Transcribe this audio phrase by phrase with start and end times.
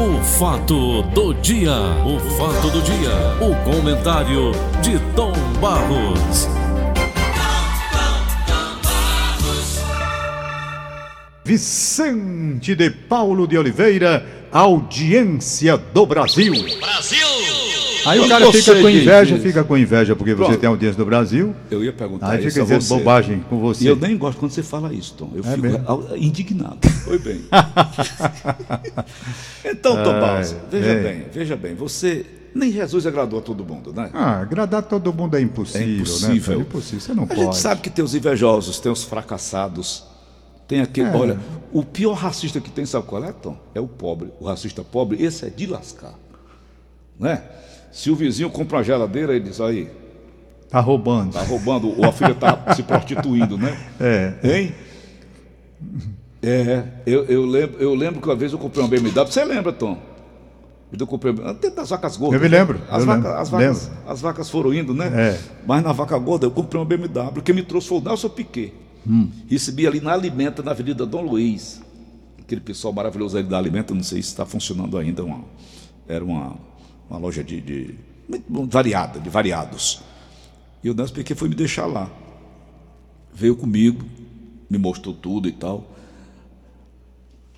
[0.00, 1.74] O fato do dia,
[2.06, 3.10] o fato do dia,
[3.40, 6.46] o comentário de Tom Barros.
[11.44, 16.52] Vicente de Paulo de Oliveira, audiência do Brasil.
[16.78, 17.27] Brasil!
[18.06, 19.42] Aí o cara você fica com diz inveja, isso.
[19.44, 20.60] fica com inveja porque você Pronto.
[20.60, 21.54] tem audiência do Brasil.
[21.70, 22.94] Eu ia perguntar Aí fica a dizendo você.
[22.94, 23.84] bobagem com você.
[23.84, 25.30] E eu nem gosto quando você fala isso, Tom.
[25.34, 26.16] Eu É fico mesmo?
[26.16, 26.78] indignado.
[27.04, 27.40] Foi bem.
[29.64, 31.02] então, Tom Barros, veja bem.
[31.02, 31.74] bem, veja bem.
[31.74, 32.24] Você.
[32.54, 34.10] Nem Jesus agradou a todo mundo, né?
[34.12, 35.96] Ah, agradar todo mundo é impossível, É né?
[36.00, 36.58] impossível.
[36.58, 37.40] É impossível, você não a pode.
[37.42, 40.04] gente sabe que tem os invejosos, tem os fracassados.
[40.66, 41.08] Tem aquele.
[41.08, 41.14] É.
[41.14, 41.38] Olha,
[41.72, 43.56] o pior racista que tem, sabe qual é, Tom?
[43.74, 44.30] É o pobre.
[44.40, 46.14] O racista pobre, esse é de lascar.
[47.20, 47.42] Né?
[47.90, 49.88] Se o vizinho compra uma geladeira, ele diz, aí,
[50.68, 51.32] Tá roubando.
[51.32, 53.76] tá roubando, ou a filha tá se prostituindo, né?
[53.98, 54.34] É.
[54.44, 54.74] Hein?
[56.42, 59.26] É, eu, eu, lembro, eu lembro que uma vez eu comprei uma BMW.
[59.26, 59.98] Você lembra, Tom?
[60.98, 62.40] Eu comprei dentro das vacas gordas.
[62.40, 63.98] Eu me lembro, As, eu vacas, lembro, as, vacas, lembro.
[64.10, 65.06] as vacas foram indo, né?
[65.14, 65.40] É.
[65.66, 67.42] Mas na vaca gorda eu comprei uma BMW.
[67.42, 68.72] Quem me trouxe foi o Nelson Piquet.
[69.06, 69.30] Hum.
[69.48, 71.82] Recebi ali na Alimenta, na Avenida Dom Luiz.
[72.40, 75.22] Aquele pessoal maravilhoso ali da Alimenta, não sei se está funcionando ainda.
[75.22, 75.44] Uma,
[76.06, 76.56] era uma,
[77.08, 77.94] uma loja de, de
[78.48, 80.02] muito variada, de variados.
[80.82, 82.10] E o Nelson Piquet foi me deixar lá.
[83.34, 84.04] Veio comigo,
[84.68, 85.94] me mostrou tudo e tal.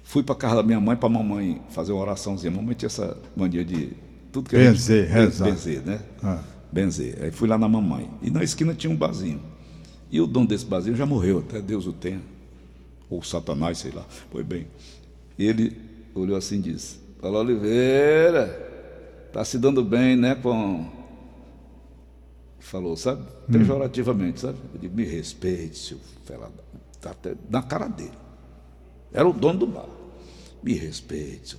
[0.02, 2.52] Fui para casa da minha mãe, para a mamãe fazer uma oraçãozinha.
[2.52, 3.92] A mamãe tinha essa mania de
[4.32, 5.08] tudo que a gente- Benzer,
[5.44, 6.00] benzer, né?
[6.22, 6.42] Ah.
[6.72, 7.18] Benzer.
[7.22, 8.10] Aí fui lá na mamãe.
[8.22, 9.40] E na esquina tinha um barzinho.
[10.10, 12.20] E o dono desse barzinho já morreu, até Deus o tenha.
[13.08, 14.04] Ou Satanás, sei lá.
[14.30, 14.66] Pois bem.
[15.38, 15.76] Ele
[16.14, 18.69] olhou assim e disse: Paulo Oliveira,
[19.32, 20.34] tá se dando bem, né?
[20.34, 20.88] Com.
[22.58, 23.24] Falou, sabe?
[23.50, 24.58] Pejorativamente, sabe?
[24.74, 26.52] Eu digo, me respeite, seu fela.
[27.00, 28.12] Tá até na cara dele.
[29.12, 29.88] Era o dono do bar.
[30.62, 31.58] Me respeite, seu.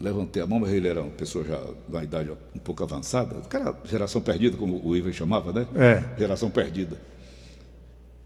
[0.00, 3.34] Levantei a mão, mas ele era uma pessoa já na idade um pouco avançada.
[3.48, 5.66] Cara, geração perdida, como o Ivan chamava, né?
[5.74, 6.16] É.
[6.16, 6.96] Geração perdida.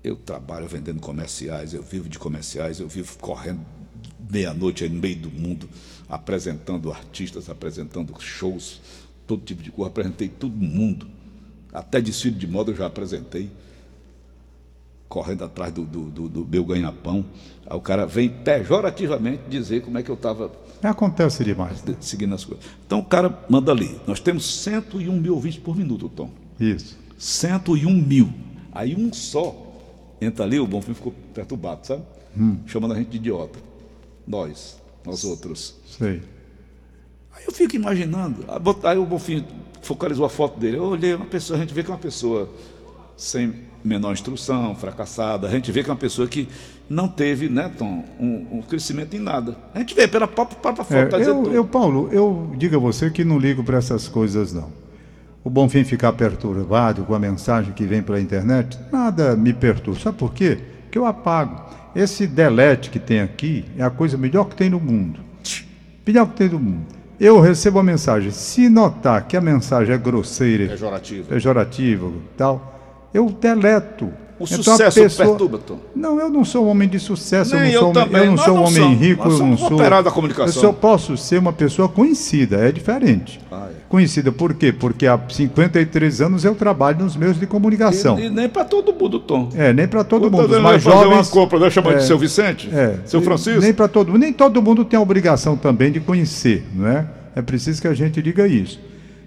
[0.04, 3.64] Eu trabalho vendendo comerciais, eu vivo de comerciais, eu vivo correndo
[4.30, 5.68] meia-noite aí no meio do mundo,
[6.08, 8.80] apresentando artistas, apresentando shows,
[9.26, 11.06] todo tipo de coisa, apresentei todo mundo.
[11.72, 13.50] Até desfile de moda eu já apresentei,
[15.08, 17.24] correndo atrás do, do, do, do meu ganha-pão.
[17.66, 20.50] Aí o cara vem pejorativamente dizer como é que eu estava
[20.82, 21.82] Acontece demais.
[21.84, 21.94] né?
[22.00, 22.64] seguindo as coisas.
[22.86, 23.98] Então o cara manda ali.
[24.06, 26.30] Nós temos 101 mil ouvintes por minuto, Tom.
[26.58, 26.98] Isso.
[27.18, 28.32] 101 mil.
[28.72, 29.54] Aí um só
[30.20, 32.02] entra ali, o Bonfim ficou perturbado, sabe?
[32.66, 33.58] Chamando a gente de idiota.
[34.26, 35.74] Nós, nós outros.
[35.98, 36.22] Sei.
[37.34, 38.44] Aí eu fico imaginando.
[38.48, 39.44] Aí bot- Aí o Bonfim
[39.82, 40.76] focalizou a foto dele.
[40.76, 42.48] Eu olhei uma pessoa, a gente vê que é uma pessoa
[43.16, 45.48] sem menor instrução, fracassada.
[45.48, 46.48] A gente vê que é uma pessoa que
[46.88, 49.56] não teve, né, Tom, um, um crescimento em nada.
[49.74, 52.78] A gente vê pela própria, própria foto, É, tá eu, eu, Paulo, eu digo a
[52.78, 54.70] você que não ligo para essas coisas, não.
[55.42, 59.98] O Bonfim ficar perturbado com a mensagem que vem pela internet, nada me perturba.
[59.98, 60.58] Sabe por quê?
[60.90, 61.60] Que eu apago.
[61.94, 65.20] Esse delete que tem aqui é a coisa melhor que tem no mundo.
[66.06, 66.86] Melhor que tem no mundo.
[67.20, 68.30] Eu recebo a mensagem.
[68.30, 70.76] Se notar que a mensagem é grosseira,
[71.28, 74.12] pejorativa e tal, eu deleto.
[74.42, 75.78] O Então, sucesso pessoa- perturba, Tom.
[75.94, 78.16] Não, eu não sou um homem de sucesso, Nem eu não eu sou, um homem-
[78.22, 80.02] eu não sou um não homem somos, rico, nós eu não sou.
[80.02, 80.46] da comunicação.
[80.46, 83.40] Eu só posso ser uma pessoa conhecida, é diferente.
[83.50, 83.74] Ah, é.
[83.88, 84.72] Conhecida por quê?
[84.72, 88.18] Porque há 53 anos eu trabalho nos meios de comunicação.
[88.18, 89.48] E, e nem para todo mundo, Tom.
[89.54, 90.56] É, nem para todo Quando mundo.
[90.56, 91.14] Os mais fazer jovens.
[91.14, 93.60] uma compra, nós chamamos é, de seu Vicente, é, seu Francisco.
[93.60, 97.06] Nem para todo Nem todo mundo tem a obrigação também de conhecer, não é?
[97.36, 98.78] É preciso que a gente diga isso.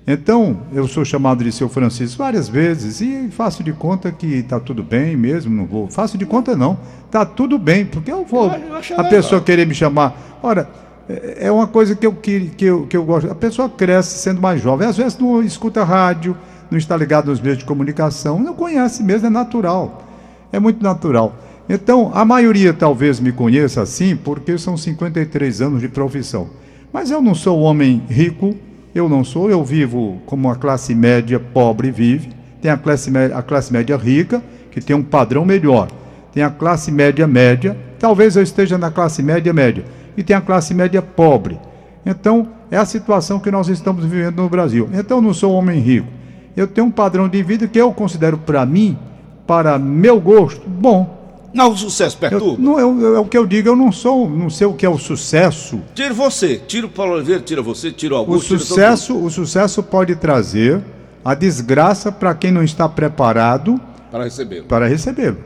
[0.07, 4.59] Então, eu sou chamado de seu Francisco várias vezes e faço de conta que está
[4.59, 5.89] tudo bem mesmo, não vou.
[5.89, 6.77] Faço de conta não,
[7.07, 8.45] está tudo bem, porque eu vou.
[8.45, 9.09] Eu a legal.
[9.09, 10.39] pessoa querer me chamar.
[10.43, 10.69] Ora,
[11.09, 13.31] é é uma coisa que eu, que, que, eu, que eu gosto.
[13.31, 16.37] A pessoa cresce sendo mais jovem, às vezes não escuta rádio,
[16.69, 20.03] não está ligado nos meios de comunicação, não conhece mesmo, é natural.
[20.51, 21.35] É muito natural.
[21.67, 26.47] Então, a maioria talvez me conheça assim, porque são 53 anos de profissão.
[26.93, 28.55] Mas eu não sou um homem rico,
[28.95, 32.29] eu não sou, eu vivo como a classe média pobre vive.
[32.61, 35.89] Tem a classe, mé- a classe média rica, que tem um padrão melhor.
[36.33, 39.83] Tem a classe média média, talvez eu esteja na classe média média.
[40.15, 41.59] E tem a classe média pobre.
[42.05, 44.89] Então, é a situação que nós estamos vivendo no Brasil.
[44.93, 46.07] Então, eu não sou um homem rico.
[46.55, 48.97] Eu tenho um padrão de vida que eu considero para mim,
[49.45, 51.24] para meu gosto, bom.
[51.55, 52.61] Não, o sucesso Eu, perturba.
[52.61, 54.85] não, eu, eu- é o que eu digo, eu não sou, não sei o que
[54.85, 55.81] é o sucesso.
[55.95, 58.49] Tira você, tira o Paulo Oliveira, tira você, tira o O Augusto.
[58.49, 60.81] todo sucesso, o sucesso pode trazer
[61.23, 63.79] a desgraça para quem não está preparado
[64.11, 64.63] Para receber.
[64.63, 65.37] para recebê-lo.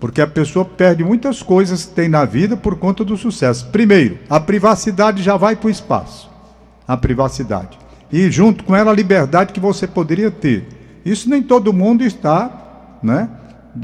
[0.00, 3.66] Porque a pessoa perde muitas coisas que tem na vida por conta do sucesso.
[3.72, 6.28] Primeiro, a privacidade já vai para o espaço.
[6.86, 7.78] A privacidade.
[8.12, 10.68] E junto com ela a liberdade que você poderia ter.
[11.04, 13.28] Isso nem todo mundo está, né?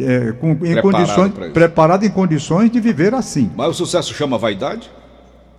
[0.00, 3.50] É, com, em preparado condições, preparado em condições de viver assim.
[3.56, 4.90] Mas o sucesso chama vaidade?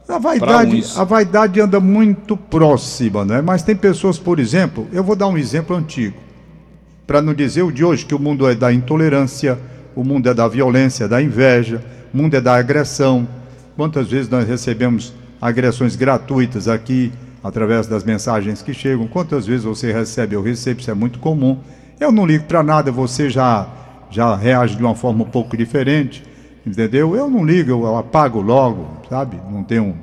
[0.08, 3.42] A vaidade, a vaidade anda muito próxima, né?
[3.42, 6.18] Mas tem pessoas, por exemplo, eu vou dar um exemplo antigo,
[7.08, 9.58] para não dizer o de hoje que o mundo é da intolerância,
[9.96, 11.84] o mundo é da violência, da inveja,
[12.14, 13.28] o mundo é da agressão.
[13.78, 17.12] Quantas vezes nós recebemos agressões gratuitas aqui
[17.44, 19.08] através das mensagens que chegam?
[19.08, 20.36] Quantas vezes você recebe?
[20.36, 21.60] Eu recebo, isso é muito comum.
[22.00, 23.68] Eu não ligo para nada, você já
[24.14, 26.24] já reage de uma forma um pouco diferente,
[26.66, 27.16] entendeu?
[27.16, 29.40] Eu não ligo, eu apago logo, sabe?
[29.50, 29.98] Não tenho.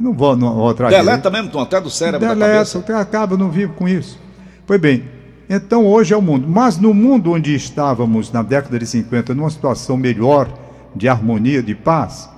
[0.00, 3.38] Não vou, não vou atrás Deleta mesmo, Tom, até do cérebro Deleta, até acaba, eu
[3.38, 4.18] não vivo com isso.
[4.66, 5.04] Pois bem,
[5.48, 6.48] então hoje é o mundo.
[6.48, 10.48] Mas no mundo onde estávamos na década de 50, numa situação melhor
[10.94, 12.28] de harmonia, de paz,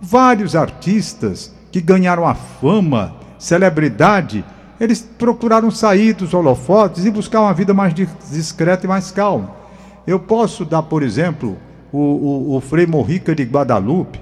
[0.00, 4.42] vários artistas que ganharam a fama, celebridade,
[4.80, 9.59] eles procuraram sair dos holofotes e buscar uma vida mais discreta e mais calma.
[10.06, 11.58] Eu posso dar, por exemplo,
[11.92, 14.20] o, o, o Frei Morrica de Guadalupe.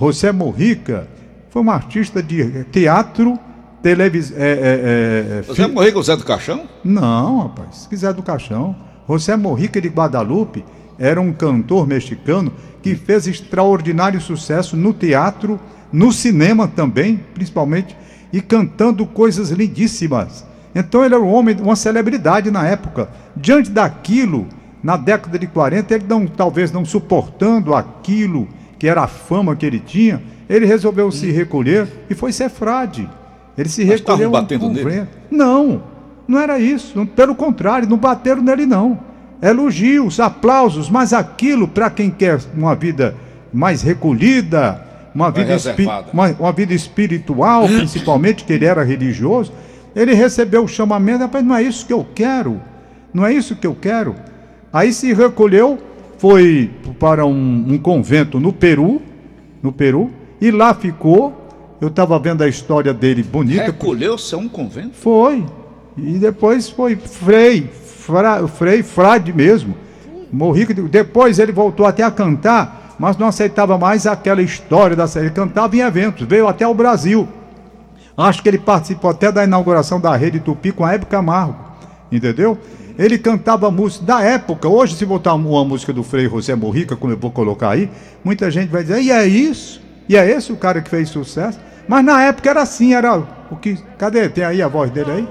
[0.00, 1.08] José Morrica
[1.50, 3.38] foi um artista de teatro,
[3.82, 4.36] televisão.
[4.38, 5.72] É, é, é, José fi...
[5.72, 6.62] Morrica, o Zé do Caixão?
[6.84, 8.76] Não, rapaz, se quiser do Caixão.
[9.08, 10.64] José Morrica de Guadalupe
[10.98, 12.52] era um cantor mexicano
[12.82, 15.58] que fez extraordinário sucesso no teatro,
[15.92, 17.96] no cinema também, principalmente,
[18.32, 20.44] e cantando coisas lindíssimas.
[20.74, 23.08] Então ele era um homem, uma celebridade na época.
[23.34, 24.46] Diante daquilo,
[24.82, 28.48] na década de 40, ele não, talvez não suportando aquilo
[28.78, 33.08] que era a fama que ele tinha, ele resolveu se recolher e foi ser frade.
[33.56, 34.30] Ele se Mas recolheu.
[34.30, 35.06] batendo um nele?
[35.30, 35.82] Não,
[36.26, 37.04] não era isso.
[37.06, 38.98] Pelo contrário, não bateram nele, não.
[39.42, 43.14] Elogios, aplausos, mas aquilo, para quem quer uma vida
[43.52, 44.84] mais recolhida,
[45.14, 45.56] uma vida,
[46.12, 49.52] uma, uma vida espiritual, principalmente, que ele era religioso,
[49.94, 52.60] ele recebeu o chamamento, rapaz, não é isso que eu quero.
[53.12, 54.14] Não é isso que eu quero.
[54.72, 55.78] Aí se recolheu,
[56.18, 59.00] foi para um, um convento no Peru,
[59.62, 60.10] no Peru,
[60.40, 61.46] e lá ficou.
[61.80, 63.64] Eu estava vendo a história dele bonita.
[63.64, 64.94] Recolheu-se a um convento?
[64.94, 65.44] Foi.
[65.96, 69.74] E depois foi frei, fra, frei, frade mesmo.
[70.32, 70.64] Morri.
[70.66, 75.26] Depois ele voltou até a cantar, mas não aceitava mais aquela história da série.
[75.26, 77.28] Ele cantava em eventos, veio até o Brasil.
[78.16, 81.56] Acho que ele participou até da inauguração da rede Tupi com a Hebe Camargo.
[82.10, 82.58] Entendeu?
[82.98, 84.68] Ele cantava música da época.
[84.68, 87.88] Hoje, se botar uma música do Frei José Morrica, como eu vou colocar aí,
[88.24, 89.80] muita gente vai dizer, e é isso?
[90.08, 91.60] E é esse o cara que fez sucesso?
[91.86, 93.78] Mas na época era assim, era o que.
[93.96, 94.28] Cadê?
[94.28, 95.28] Tem aí a voz dele aí?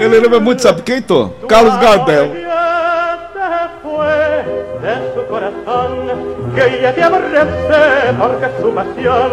[0.00, 1.30] Ele lembra muito, sabe quem, Tom?
[1.48, 2.32] Carlos Gardel.
[6.54, 9.30] Que ella te aborrece porque su pasión,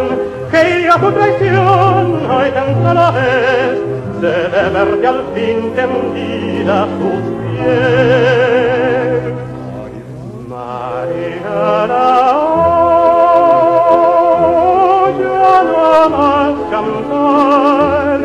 [0.50, 3.78] que ella tu traición hoy tan la es,
[4.20, 9.22] de verte al fin tendida a sus pies.
[10.48, 12.04] Mariana,
[13.74, 18.20] oh, ya no amas cantar.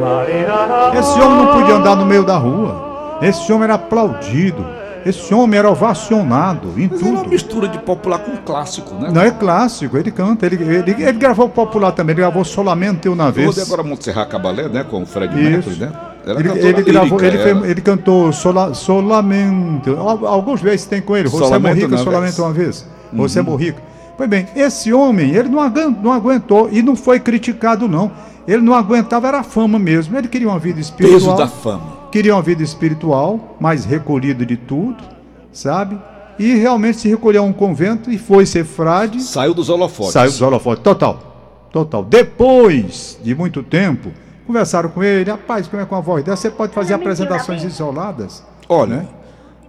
[0.00, 3.18] Mariana, Esse homem não podia andar no meio da rua.
[3.20, 4.81] Esse homem era aplaudido.
[5.04, 7.08] Esse homem era ovacionado em Mas tudo.
[7.08, 9.10] É uma mistura de popular com clássico, né?
[9.12, 10.46] Não é clássico, ele canta.
[10.46, 13.56] Ele, ele, ele gravou popular também, ele gravou Solamente Uma Vez.
[13.56, 14.84] Eu agora Montserrat Cabalé, né?
[14.84, 15.92] Com o Fred Mercury, né?
[16.24, 19.90] ele, ele, gravou, lírica, ele, fez, ele, cantou sola, Solamente.
[19.90, 21.28] Alguns vezes tem com ele.
[21.28, 22.86] Você é Morrica, Solamente Uma Vez.
[23.12, 23.18] Uhum.
[23.18, 23.82] Você é Morrica.
[24.16, 28.12] Pois bem, esse homem, ele não aguentou, não aguentou e não foi criticado, não.
[28.46, 30.16] Ele não aguentava, era a fama mesmo.
[30.16, 31.20] Ele queria uma vida espiritual.
[31.20, 35.02] Peso da fama queria uma vida espiritual, mais recolhido de tudo,
[35.50, 35.98] sabe?
[36.38, 39.20] E realmente se recolheu a um convento e foi ser frade.
[39.22, 40.12] Saiu dos holofotes.
[40.12, 41.70] Saiu dos holofotes, total.
[41.72, 42.04] Total.
[42.04, 44.12] Depois de muito tempo,
[44.46, 46.36] conversaram com ele, rapaz, como é com a voz dela?
[46.36, 48.44] Você pode fazer apresentações isoladas?
[48.68, 49.08] Olha, né?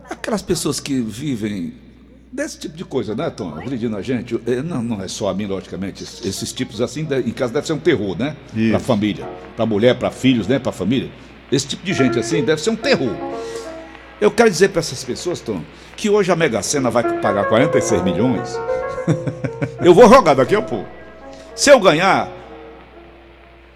[0.10, 1.74] aquelas pessoas que vivem
[2.30, 3.56] desse tipo de coisa, né, Tom?
[3.56, 4.38] Agredindo a gente.
[4.46, 6.04] É, não, não é só a mim, logicamente.
[6.04, 8.36] Esses tipos assim, em casa deve ser um terror, né?
[8.70, 10.60] Para a família, para a mulher, para filhos, né?
[10.60, 11.10] Para a família.
[11.54, 13.14] Esse tipo de gente assim deve ser um terror.
[14.20, 15.62] Eu quero dizer para essas pessoas, Tom,
[15.96, 18.60] que hoje a Mega Sena vai pagar 46 milhões.
[19.80, 20.88] eu vou jogar daqui a pouco.
[21.54, 22.28] Se eu ganhar,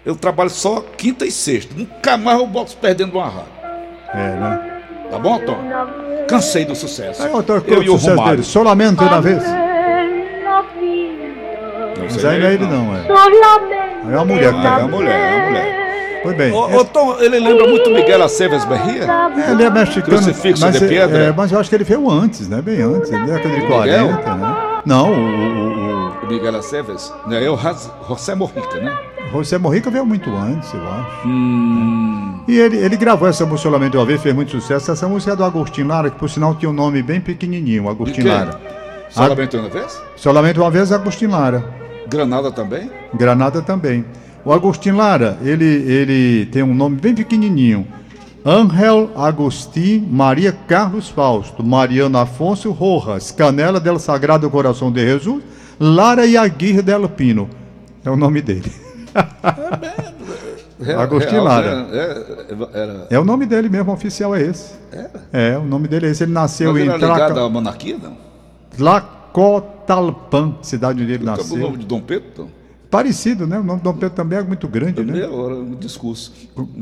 [0.04, 1.72] eu trabalho só quinta e sexta.
[1.76, 3.52] Nunca mais eu boto perdendo uma rádio.
[4.12, 4.80] É, né?
[5.08, 5.58] Tá bom, Tom?
[6.26, 7.28] Cansei do sucesso.
[7.28, 8.38] Coisa, eu e o Romário.
[8.38, 8.42] dele.
[8.42, 9.40] Solamente uma vez.
[9.44, 9.54] Não,
[12.02, 13.06] Mas aí não é ele não, é.
[13.06, 14.80] É uma mulher que tá.
[14.80, 15.77] É uma mulher, é uma mulher.
[16.28, 16.52] Foi bem.
[16.52, 19.04] Ô, Tom, ele lembra muito Miguel Aceves Berria?
[19.04, 20.18] É, ele é mexicano.
[20.18, 21.18] Crucifixo mas, de é- pedra?
[21.24, 22.60] é, mas eu acho que ele veio antes, né?
[22.60, 23.24] Bem antes, né?
[23.26, 24.08] década de Miguel?
[24.08, 24.56] 40, né?
[24.84, 27.12] Não, o, o, O Miguel Aceves?
[27.26, 27.56] Né, É o
[28.08, 28.94] José Morrica, né?
[29.32, 31.28] o José Morrica veio muito antes, eu acho.
[31.28, 34.90] Hum, E ele, ele gravou essa música Solamente uma vez, fez muito sucesso.
[34.92, 37.88] Essa música é do Agostinho Lara, que por sinal tinha um nome bem pequenininho, de
[37.88, 38.28] Agostinho?
[38.28, 38.60] Lara.
[39.08, 39.98] Solamente uma vez?
[40.14, 41.64] Solamente uma vez, Agostinho Lara.
[42.06, 42.90] Granada também?
[43.14, 44.04] Granada também.
[44.44, 47.86] O Agostinho Lara, ele, ele tem um nome bem pequenininho.
[48.44, 55.42] Ángel Agostinho Maria Carlos Fausto, Mariano Afonso Rojas, Canela del Sagrado Coração de Jesus,
[55.78, 57.48] Lara e Aguirre del Pino.
[58.04, 58.72] É o nome dele.
[60.80, 61.88] Real- Agostinho real, Lara.
[61.92, 64.72] É, é, era, É o nome dele mesmo, oficial é esse.
[65.32, 66.22] É, o nome dele é esse.
[66.22, 68.16] Ele nasceu mas em era ligado à monarquia, não?
[68.76, 71.58] Tlacotalpan, cidade onde ele Acabou o nasceu.
[71.58, 72.48] nome de Dom Pedro, Tom?
[72.90, 73.58] Parecido, né?
[73.58, 75.12] O nome Dom Pedro também é muito grande, né?
[75.12, 76.32] Meia hora no discurso.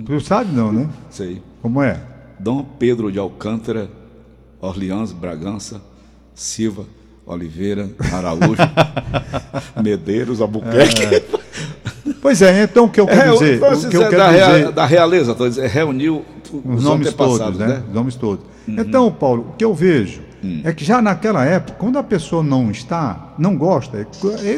[0.04, 0.88] Tu sabe não, né?
[1.10, 1.42] Sei.
[1.60, 2.00] Como é?
[2.38, 3.88] Dom Pedro de Alcântara,
[4.60, 5.80] Orleans, Bragança,
[6.34, 6.84] Silva,
[7.26, 8.54] Oliveira, Araújo,
[9.82, 11.24] Medeiros, Albuquerque.
[12.22, 14.16] Pois é, então o que eu quero É, dizer, então, o que eu é quero
[14.22, 17.66] da, rea- dizer, da realeza, dizendo, reuniu os, os nomes todos, né?
[17.66, 17.82] né?
[17.88, 18.44] Os nomes todos.
[18.66, 18.76] Uhum.
[18.80, 20.60] Então, Paulo, o que eu vejo Hum.
[20.64, 24.06] é que já naquela época, quando a pessoa não está, não gosta,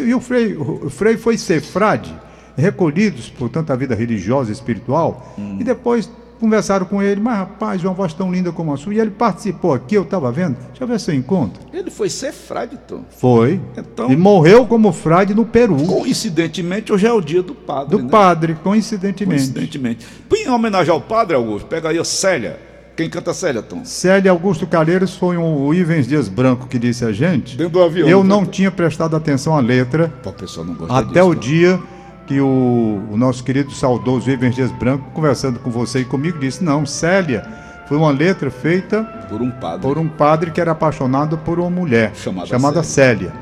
[0.06, 2.14] e o Frei, o Frei foi ser frade,
[2.56, 5.56] recolhidos por tanta vida religiosa e espiritual, Hum.
[5.60, 9.00] e depois conversaram com ele, mas rapaz, uma voz tão linda como a sua, e
[9.00, 11.60] ele participou aqui, eu estava vendo, deixa eu ver se eu encontro.
[11.72, 13.02] Ele foi ser frade, Tom.
[13.10, 13.60] Foi.
[13.76, 15.76] Então- E morreu como frade no Peru.
[15.84, 18.08] Coincidentemente, hoje é o dia do padre, Do né?
[18.08, 19.42] padre, coincidentemente.
[19.42, 20.06] Coincidentemente.
[20.32, 22.67] Em homenagem ao padre, Augusto, pega aí a Célia.
[22.98, 23.84] Quem canta Célia, Tom?
[23.84, 27.56] Célia Augusto Calheiros foi um, o Ivens Dias Branco que disse a gente.
[27.56, 31.20] Dentro do avião, Eu não tinha prestado atenção à letra Pô, pessoal não gosta até
[31.20, 31.80] disso, o dia
[32.26, 36.64] que o, o nosso querido saudoso Ivens Dias Branco, conversando com você e comigo, disse:
[36.64, 37.46] Não, Célia
[37.86, 39.80] foi uma letra feita Por um padre.
[39.80, 43.32] por um padre que era apaixonado por uma mulher Chamada Célia.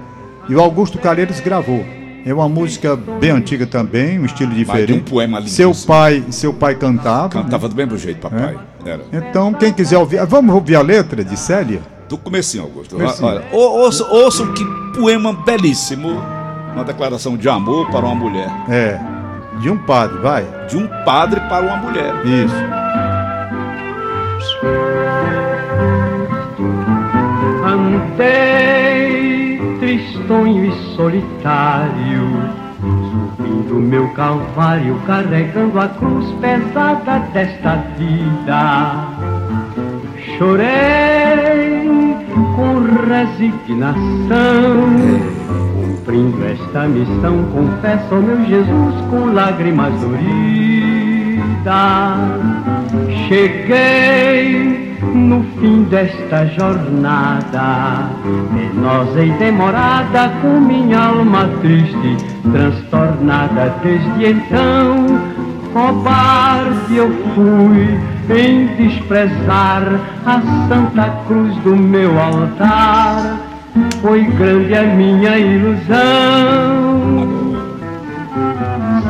[0.50, 1.82] E o Augusto Calheiros gravou.
[2.26, 4.92] É uma música bem antiga também, um estilo diferente.
[4.92, 5.86] um poema seu lindíssimo.
[5.86, 7.30] pai, seu pai cantava.
[7.30, 8.58] Cantava do mesmo jeito, papai.
[8.86, 9.02] Era.
[9.12, 11.80] Então, quem quiser ouvir, vamos ouvir a letra de Célia?
[12.08, 12.96] Do comecinho, Augusto.
[12.96, 13.28] Comecinho.
[13.28, 14.64] Olha, ou- ouça, ouçam que
[14.96, 16.22] poema belíssimo.
[16.72, 18.48] Uma declaração de amor para uma mulher.
[18.68, 18.98] É,
[19.60, 20.44] de um padre, vai.
[20.68, 22.14] De um padre para uma mulher.
[22.24, 22.54] Isso.
[28.26, 32.28] Andei tristonho e solitário,
[33.96, 39.08] meu calvário, carregando a cruz pesada desta vida.
[40.36, 42.14] Chorei
[42.54, 43.96] com resignação,
[45.80, 50.26] cumprindo esta missão, confesso ao meu Jesus com lágrimas doridas.
[53.28, 58.08] Cheguei no fim desta jornada,
[58.54, 62.16] penosa e demorada, com minha alma triste,
[62.50, 65.06] transtornada desde então.
[65.72, 67.98] Cobarde eu fui
[68.30, 73.38] em desprezar a Santa Cruz do meu altar.
[74.00, 75.96] Foi grande a minha ilusão.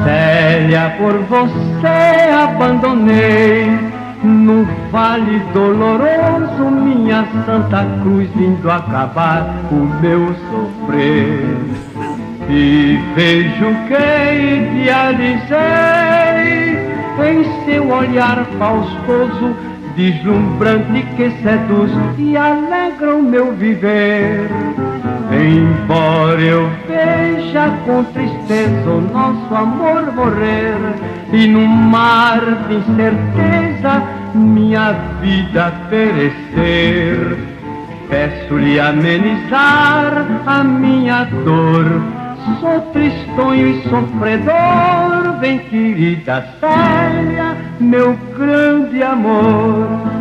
[0.05, 3.86] Célia, por você abandonei
[4.26, 11.56] no vale doloroso minha Santa Cruz vindo acabar o meu sofrer.
[12.49, 13.95] E vejo que
[14.83, 15.56] idealizei
[17.18, 19.56] em seu olhar faustoso,
[19.97, 24.49] deslumbrante que seduz e alegra o meu viver.
[25.37, 30.76] Embora eu veja com tristeza o nosso amor morrer
[31.31, 34.02] e no mar de incerteza
[34.35, 37.37] minha vida perecer,
[38.09, 41.85] peço-lhe amenizar a minha dor.
[42.61, 50.15] Sou tristonho e sofredor, vem querida Célia, meu grande amor.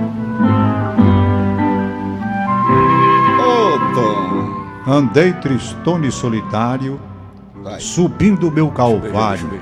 [4.87, 6.99] Andei tristone e solitário,
[7.63, 7.79] Vai.
[7.79, 9.59] subindo o meu calvário,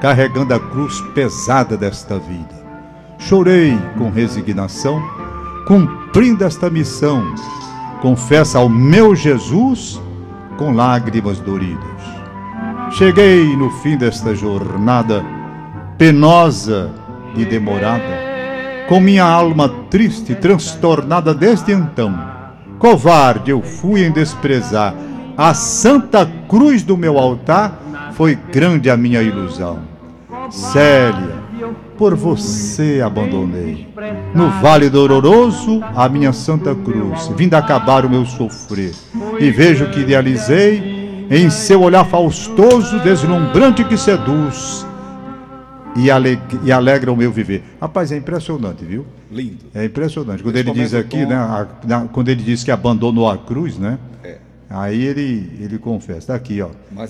[0.00, 2.54] carregando a cruz pesada desta vida.
[3.18, 5.02] Chorei com resignação,
[5.66, 7.34] cumprindo esta missão.
[8.02, 10.00] Confessa ao meu Jesus
[10.58, 12.02] com lágrimas doridas.
[12.90, 15.24] Cheguei no fim desta jornada,
[15.96, 16.90] penosa
[17.34, 18.04] e demorada,
[18.88, 22.37] com minha alma triste, transtornada desde então.
[22.78, 24.94] Covarde eu fui em desprezar
[25.36, 27.80] a santa cruz do meu altar,
[28.12, 29.78] foi grande a minha ilusão.
[30.50, 31.36] Célia,
[31.96, 33.88] por você abandonei.
[34.34, 38.92] No vale doloroso, a minha santa cruz, vindo acabar o meu sofrer.
[39.38, 44.87] E vejo que idealizei em seu olhar faustoso, deslumbrante que seduz
[45.96, 46.06] e,
[46.64, 47.62] e alegra o meu viver.
[47.80, 49.04] Rapaz, é impressionante, viu?
[49.30, 49.58] Lindo.
[49.74, 50.42] É impressionante.
[50.42, 51.34] Quando ele diz aqui, Tom- né?
[51.36, 53.98] a- na- quando ele diz que abandonou a cruz, né?
[54.24, 54.36] É.
[54.70, 56.34] Aí ele, ele confessa.
[56.34, 56.68] Aqui, ó.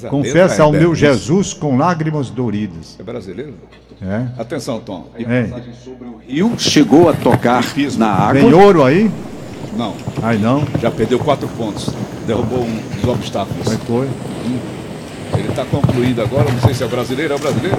[0.09, 0.95] Confessa é ao meu.
[0.95, 2.97] Jesus com lágrimas doridas.
[2.99, 3.55] É brasileiro?
[4.01, 4.41] É.
[4.41, 5.11] Atenção, Tom.
[5.19, 5.49] É.
[6.27, 7.65] Rio chegou a tocar
[7.97, 8.41] na água.
[8.41, 9.11] Tem ouro aí?
[9.77, 10.65] Não, Aí não.
[10.81, 11.91] já perdeu quatro pontos.
[12.27, 13.69] Derrubou um dos obstáculos.
[13.69, 14.09] Aí foi.
[15.35, 17.79] Ele está concluindo agora, não sei se é brasileiro, é o brasileiro?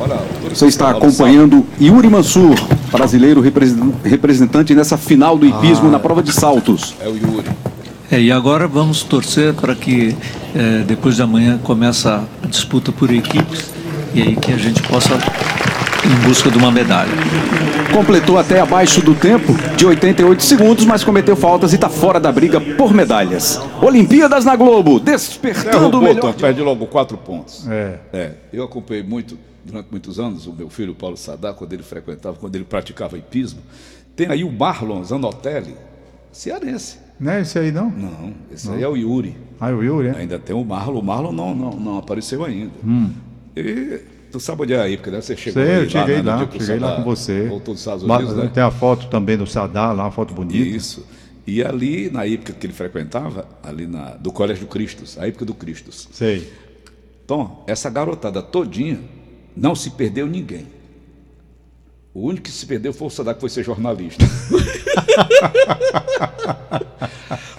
[0.00, 0.18] Olha,
[0.50, 2.54] Você está acompanhando Yuri Mansur,
[2.90, 6.94] brasileiro represen- representante nessa final do hipismo na prova de saltos.
[7.00, 7.48] É o Yuri.
[8.10, 10.14] É, e agora vamos torcer para que
[10.54, 13.70] eh, depois de amanhã comece a disputa por equipes
[14.14, 15.18] e aí que a gente possa
[16.04, 17.10] em busca de uma medalha.
[17.92, 22.30] Completou até abaixo do tempo de 88 segundos, mas cometeu faltas e está fora da
[22.30, 23.60] briga por medalhas.
[23.80, 26.20] Olimpíadas na Globo, despertando o melhor.
[26.20, 27.66] Tom, perde logo quatro pontos.
[27.68, 27.98] É.
[28.12, 32.36] É, eu acompanhei muito, durante muitos anos, o meu filho Paulo Sadá, quando ele frequentava,
[32.36, 33.60] quando ele praticava hipismo.
[34.14, 35.74] Tem aí o Marlon Zanotelli,
[36.32, 36.98] cearense.
[37.18, 37.90] Não é esse aí, não?
[37.90, 39.36] Não, esse aí é o Yuri.
[39.60, 40.16] Ah, o Yuri, é?
[40.16, 42.72] Ainda tem o Marlon, o Marlon não, não, não apareceu ainda.
[43.56, 44.00] E
[44.34, 45.20] tu sabe onde é a época, né?
[45.20, 47.46] Você chegou Sei, aí eu cheguei né, lá, que o cheguei lá com você.
[47.46, 48.50] Voltou dos Estados Unidos, né?
[48.52, 50.76] Tem a foto também do Sadar lá, uma foto bonita.
[50.76, 51.06] Isso.
[51.46, 55.44] E ali, na época que ele frequentava, ali na, do Colégio do Cristos, a época
[55.44, 56.08] do Cristos.
[56.10, 56.52] Sei.
[57.28, 58.98] Tom, essa garotada todinha,
[59.56, 60.66] não se perdeu ninguém.
[62.12, 64.24] O único que se perdeu foi o Sadá, que foi ser jornalista.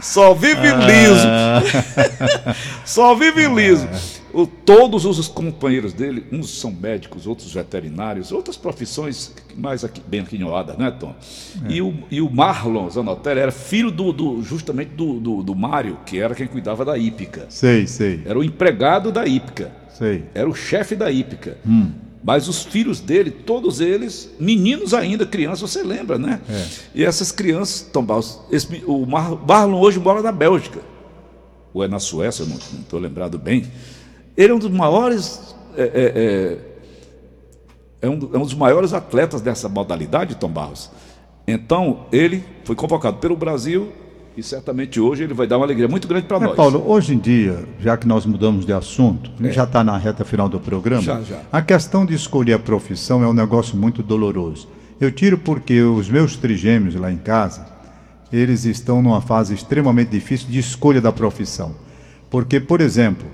[0.01, 1.27] Só vive liso.
[2.86, 3.88] Só vive liso.
[4.35, 10.19] O- todos os companheiros dele, uns são médicos, outros veterinários, outras profissões mais aqui, bem
[10.19, 11.15] aquinhoadas, né, Tom?
[11.69, 15.97] E, o, e o Marlon Zanotelli era filho do, do- justamente do, do, do Mário,
[16.05, 17.45] que era quem cuidava da hípica.
[17.49, 19.71] Sei, sei, Era o empregado da hípica.
[19.98, 20.25] sei.
[20.33, 21.57] Era o chefe da hípica.
[22.21, 26.41] Mas os filhos dele, todos eles, meninos ainda, crianças, você lembra, né?
[26.93, 30.79] E essas crianças, Tom Barros, esse o Mar, Marlon hoje mora na Bélgica.
[31.71, 33.65] Ou é na Suécia, não estou lembrado bem.
[34.37, 35.55] Ele é um dos maiores.
[35.77, 35.87] É, é,
[38.01, 40.91] é, é um, é um dos maiores atletas dessa modalidade, Tom Barros.
[41.48, 43.91] Então, ele foi convocado pelo Brasil
[44.37, 46.55] e certamente hoje ele vai dar uma alegria muito grande para É, nós.
[46.55, 50.25] Paulo, hoje em dia, já que nós mudamos de assunto, gente já está na reta
[50.25, 51.05] final do programa, É.
[51.05, 51.41] Já, já.
[51.51, 54.67] a questão de escolher a profissão é um negócio muito doloroso.
[55.00, 57.65] Eu tiro porque os meus trigêmeos lá em casa,
[58.31, 61.75] eles estão numa fase extremamente difícil de escolha da profissão.
[62.29, 63.25] Porque, por exemplo,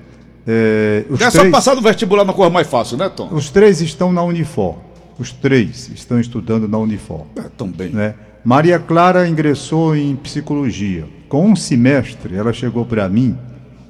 [0.48, 3.30] eh, os, É só três, passar no vestibular na coisa mais fácil, né, Tom?
[3.32, 4.78] os três estão na Unifor.
[5.20, 7.26] Os três estão estudando na Unifor.
[7.36, 7.90] É, também.
[7.90, 8.16] né?
[8.44, 11.06] Maria Clara ingressou em psicologia.
[11.30, 13.38] Com um semestre, ela chegou para mim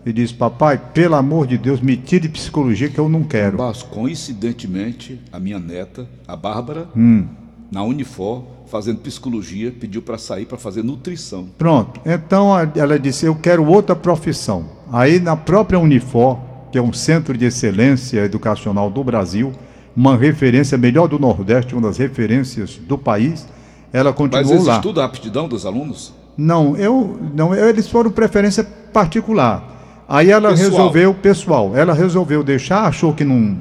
[0.05, 3.57] e disse: Papai, pelo amor de Deus, me tire de psicologia que eu não quero.
[3.57, 7.27] Mas, coincidentemente, a minha neta, a Bárbara, Hum.
[7.71, 11.47] na Unifor, fazendo psicologia, pediu para sair para fazer nutrição.
[11.57, 11.99] Pronto.
[12.05, 14.65] Então ela disse: Eu quero outra profissão.
[14.91, 16.39] Aí na própria Unifor,
[16.71, 19.51] que é um centro de excelência educacional do Brasil,
[19.95, 23.45] uma referência melhor do Nordeste, uma das referências do país,
[23.91, 24.75] ela Mas continuou eles lá.
[24.77, 26.13] estudam a aptidão dos alunos?
[26.37, 30.03] Não, eu não, eu- eles foram preferência particular.
[30.07, 30.69] Aí ela Pessoal.
[30.71, 33.57] resolveu, pessoal, ela resolveu deixar, achou que não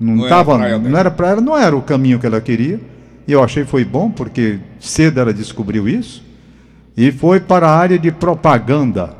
[0.00, 2.26] não Não era tava, a praia não era para ela, não era o caminho que
[2.26, 2.80] ela queria.
[3.26, 6.22] E eu achei foi bom porque cedo ela descobriu isso
[6.96, 9.16] e foi para a área de propaganda.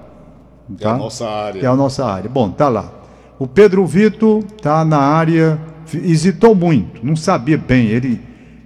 [0.79, 0.99] Que é a tá?
[0.99, 1.61] nossa área.
[1.61, 2.31] Que é a nossa área.
[2.31, 2.93] Bom, tá lá.
[3.39, 5.59] O Pedro Vitor tá na área,
[5.93, 8.21] hesitou muito, não sabia bem, ele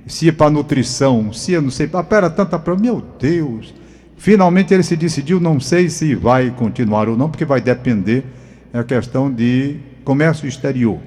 [0.06, 3.74] se ia para nutrição, se ia não sei, ah, pera tanta prova, meu Deus.
[4.16, 8.24] Finalmente ele se decidiu, não sei se vai continuar ou não, porque vai depender
[8.72, 10.98] é a questão de comércio exterior.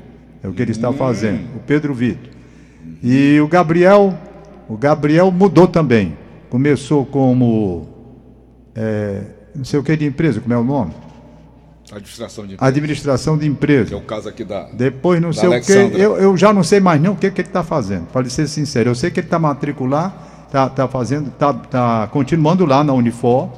[0.44, 2.32] É o que ele está fazendo, o Pedro Vitor.
[3.04, 4.14] E o Gabriel,
[4.70, 6.18] o Gabriel mudou também.
[6.50, 7.88] Começou como
[8.76, 9.22] é,
[9.56, 10.92] não sei o que de empresa, como é o nome?
[11.92, 13.98] Administração de Administração de que é empresa.
[13.98, 14.64] o caso aqui da.
[14.72, 15.98] Depois não Da sei o que, Alexandra.
[16.00, 18.48] eu, eu já não sei mais não o que, que ele está fazendo, para ser
[18.48, 18.90] sincero.
[18.90, 23.50] Eu sei que ele está matricular, está tá fazendo, está tá continuando lá na Unifor,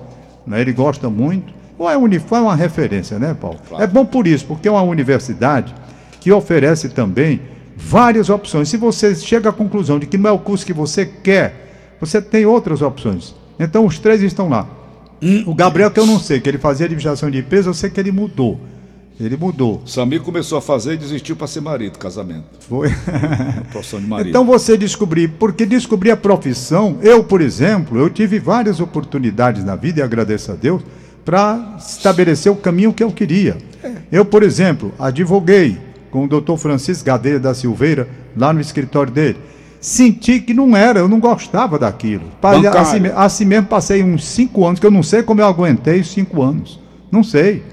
[0.48, 0.62] né?
[0.62, 1.54] ele gosta muito.
[1.78, 3.60] Ou a Unifor é uma referência, né, Paulo?
[3.68, 3.84] Claro.
[3.84, 5.74] É bom por isso, porque é uma universidade
[6.20, 7.40] que oferece também
[7.76, 8.70] várias opções.
[8.70, 12.22] Se você chega à conclusão de que não é o curso que você quer, você
[12.22, 13.36] tem outras opções.
[13.60, 14.68] Então os três estão lá.
[15.46, 18.00] O Gabriel, que eu não sei, que ele fazia administração de empresa, eu sei que
[18.00, 18.60] ele mudou.
[19.20, 19.82] Ele mudou.
[19.86, 22.44] Samir começou a fazer e desistiu para ser marido, casamento.
[22.60, 22.90] Foi.
[23.72, 24.30] Profissão de marido.
[24.30, 29.76] Então você descobrir, porque descobrir a profissão, eu, por exemplo, eu tive várias oportunidades na
[29.76, 30.82] vida, e agradeço a Deus,
[31.24, 33.58] para estabelecer o caminho que eu queria.
[34.12, 35.78] Eu, por exemplo, advoguei
[36.14, 39.36] com o doutor Francisco Gadeira da Silveira, lá no escritório dele.
[39.82, 42.26] Senti que não era, eu não gostava daquilo.
[42.80, 46.12] Assim, assim mesmo passei uns cinco anos, que eu não sei como eu aguentei os
[46.12, 46.80] cinco anos.
[47.12, 47.64] Não sei.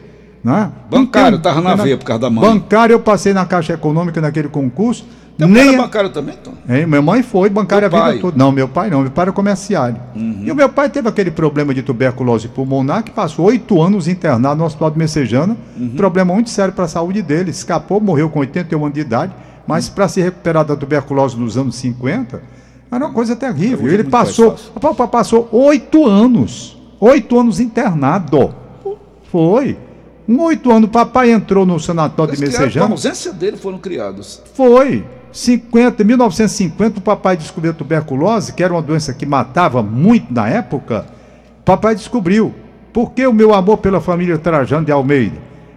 [0.42, 0.72] Né?
[0.90, 2.42] Bancário, Não tava na não- veia por causa da mãe.
[2.42, 5.07] Bancário, eu passei na Caixa Econômica naquele concurso.
[5.46, 6.53] Teu pai era bancário também, então?
[6.68, 8.37] Hein, minha mãe foi bancária a vida toda.
[8.38, 9.96] Não, meu pai não, meu pai era comerciário.
[10.14, 14.59] E o meu pai teve aquele problema de tuberculose pulmonar que passou oito anos internado
[14.61, 15.57] no hospital de Messejana.
[15.96, 17.50] Problema muito sério para a saúde dele.
[17.50, 19.33] Escapou, morreu com 81 anos de idade,
[19.66, 22.42] mas para se recuperar da tuberculose nos anos 50,
[22.92, 23.88] era uma coisa terrível.
[23.88, 24.72] É Ele passou, fácil.
[24.74, 28.55] o papai passou oito anos, oito anos internado.
[29.31, 29.76] Foi.
[30.29, 32.92] Um oito anos, o papai entrou no sanatório de Eles criaram, com a Messejana.
[32.92, 34.40] ausência dele foram criados.
[34.55, 35.05] Foi.
[35.32, 40.48] 50, 1950, o papai descobriu a tuberculose, que era uma doença que matava muito na
[40.48, 41.06] época.
[41.64, 42.54] Papai descobriu.
[42.92, 45.36] Por que o meu amor pela família Trajano de Almeida?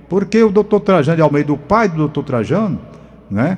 [0.09, 2.79] Porque o doutor Trajano de Almeida, o pai do doutor Trajano,
[3.29, 3.57] né,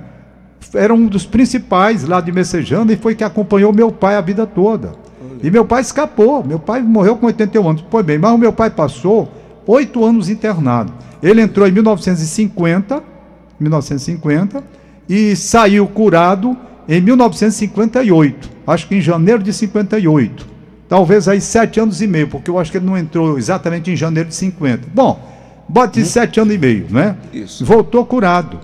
[0.73, 4.45] era um dos principais lá de Messejana e foi que acompanhou meu pai a vida
[4.45, 4.93] toda.
[5.41, 6.43] E meu pai escapou.
[6.43, 7.85] Meu pai morreu com 81 anos.
[7.89, 9.31] Foi bem, mas o meu pai passou
[9.65, 10.91] oito anos internado.
[11.21, 13.01] Ele entrou em 1950,
[13.59, 14.63] 1950
[15.07, 18.49] e saiu curado em 1958.
[18.65, 20.55] Acho que em janeiro de 58.
[20.87, 23.95] Talvez aí sete anos e meio, porque eu acho que ele não entrou exatamente em
[23.95, 24.87] janeiro de 50.
[24.93, 25.19] Bom,
[25.67, 27.15] bote sete anos e meio, né?
[27.33, 27.65] Isso.
[27.65, 28.59] Voltou curado.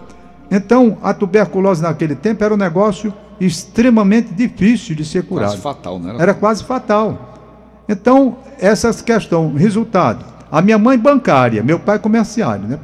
[0.49, 5.49] Então, a tuberculose naquele tempo era um negócio extremamente difícil de ser curado.
[5.49, 6.15] Quase fatal, né?
[6.19, 7.83] Era quase fatal.
[7.89, 10.23] Então, essas questões, resultado.
[10.51, 12.79] A minha mãe bancária, meu pai comerciário, né?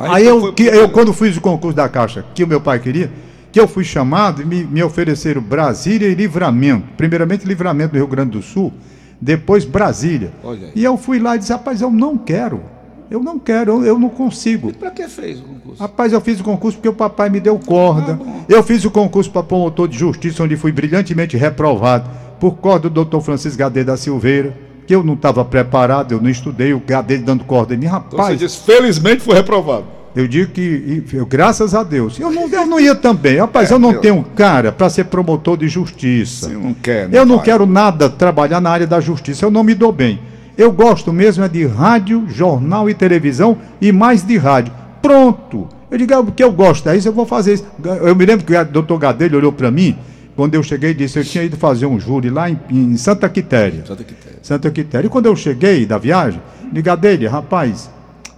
[0.00, 2.78] Aí, então eu, que, eu, quando fiz o concurso da Caixa, que o meu pai
[2.78, 3.10] queria,
[3.52, 6.86] que eu fui chamado e me, me ofereceram Brasília e Livramento.
[6.96, 8.72] Primeiramente Livramento do Rio Grande do Sul,
[9.20, 10.32] depois Brasília.
[10.42, 10.72] Aí.
[10.74, 12.62] E eu fui lá e disse, rapaz, eu não quero.
[13.10, 14.72] Eu não quero, eu, eu não consigo.
[14.72, 15.82] Pra que fez o concurso?
[15.82, 18.18] Rapaz, eu fiz o concurso porque o papai me deu corda.
[18.48, 22.08] eu fiz o concurso para promotor de justiça, onde fui brilhantemente reprovado
[22.38, 24.56] por corda do doutor Francisco Gadeira da Silveira,
[24.90, 27.86] que eu não estava preparado, eu não estudei, o Gadeira dando corda em mim.
[27.86, 29.84] Então você Rapaz, disse, felizmente foi reprovado.
[30.16, 33.36] eu digo que, eu- graças a Deus, eu não, eu não ia também.
[33.38, 36.48] Rapaz, eu não eu- tenho cara para ser promotor de justiça.
[36.48, 37.44] Você não quer, né, Eu não pai?
[37.44, 40.18] quero nada trabalhar na área da justiça, eu não me dou bem.
[40.58, 44.72] Eu gosto mesmo é de rádio, jornal e televisão e mais de rádio.
[45.00, 45.68] Pronto.
[45.88, 47.64] Eu digo, é o que eu gosto, é isso, eu vou fazer isso.
[48.02, 49.96] Eu me lembro que o doutor Gadelho olhou para mim,
[50.40, 53.84] quando eu cheguei disse, eu tinha ido fazer um júri lá em, em Santa Quitéria.
[53.84, 54.38] Santa Quitéria.
[54.40, 55.06] Santa Quitéria.
[55.06, 56.40] E quando eu cheguei da viagem,
[56.72, 57.90] diga dele, rapaz,